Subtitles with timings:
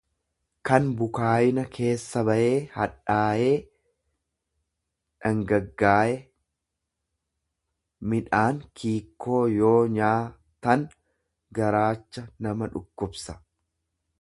[0.67, 3.51] kan bukaayina keessa bayee hadhaayee,
[5.25, 6.15] dhangaggaaye;
[8.15, 10.17] Midhaan kiikkoo yoo nyaa
[10.69, 10.87] tan
[11.61, 13.37] garaacha nama dhukkubsa.